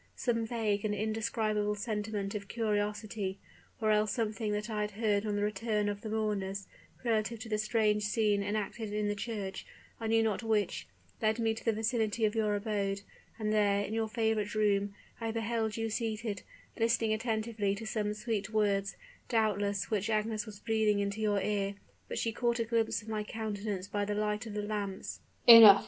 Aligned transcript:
Some 0.15 0.47
vague 0.47 0.83
and 0.83 0.95
indescribable 0.95 1.75
sentiment 1.75 2.33
of 2.33 2.47
curiosity, 2.47 3.37
or 3.79 3.91
else 3.91 4.11
something 4.11 4.51
that 4.51 4.67
I 4.67 4.87
heard 4.87 5.27
on 5.27 5.35
the 5.35 5.43
return 5.43 5.87
of 5.87 6.01
the 6.01 6.09
mourners, 6.09 6.65
relative 7.03 7.37
to 7.41 7.49
the 7.49 7.59
strange 7.59 8.01
scene 8.01 8.41
enacted 8.41 8.91
in 8.93 9.07
the 9.09 9.13
church, 9.13 9.63
I 9.99 10.07
know 10.07 10.23
not 10.23 10.41
which, 10.41 10.87
led 11.21 11.37
me 11.37 11.53
to 11.53 11.63
the 11.63 11.71
vicinity 11.71 12.25
of 12.25 12.33
your 12.33 12.55
abode; 12.55 13.03
and 13.37 13.53
there, 13.53 13.83
in 13.85 13.93
your 13.93 14.07
favorite 14.07 14.55
room, 14.55 14.95
I 15.19 15.29
beheld 15.29 15.77
you 15.77 15.91
seated, 15.91 16.41
listening 16.79 17.13
attentively 17.13 17.75
to 17.75 17.85
some 17.85 18.15
sweet 18.15 18.49
words, 18.49 18.95
doubtless, 19.29 19.91
which 19.91 20.09
Agnes 20.09 20.47
was 20.47 20.57
breathing 20.59 20.97
into 20.99 21.21
your 21.21 21.39
ear. 21.41 21.75
But 22.07 22.17
she 22.17 22.31
caught 22.31 22.57
a 22.57 22.63
glimpse 22.63 23.03
of 23.03 23.07
my 23.07 23.23
countenance 23.23 23.87
by 23.87 24.05
the 24.05 24.15
light 24.15 24.47
of 24.47 24.55
the 24.55 24.63
lamps" 24.63 25.19
"Enough! 25.45 25.79